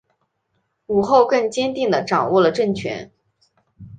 [0.87, 3.11] 武后更坚定地掌握了政权。